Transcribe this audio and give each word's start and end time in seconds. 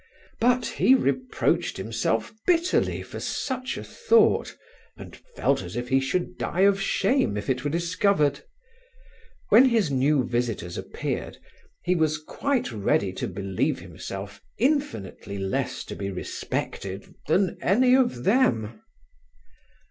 But 0.39 0.65
he 0.65 0.95
reproached 0.95 1.77
himself 1.77 2.33
bitterly 2.47 3.03
for 3.03 3.19
such 3.19 3.77
a 3.77 3.83
thought, 3.83 4.57
and 4.97 5.15
felt 5.35 5.61
as 5.61 5.75
if 5.75 5.89
he 5.89 5.99
should 5.99 6.39
die 6.39 6.61
of 6.61 6.81
shame 6.81 7.37
if 7.37 7.51
it 7.51 7.63
were 7.63 7.69
discovered. 7.69 8.39
When 9.49 9.65
his 9.65 9.91
new 9.91 10.23
visitors 10.23 10.75
appeared, 10.75 11.37
he 11.83 11.93
was 11.93 12.17
quite 12.17 12.71
ready 12.71 13.13
to 13.13 13.27
believe 13.27 13.77
himself 13.79 14.41
infinitely 14.57 15.37
less 15.37 15.83
to 15.83 15.95
be 15.95 16.09
respected 16.09 17.13
than 17.27 17.59
any 17.61 17.93
of 17.93 18.23
them. 18.23 18.81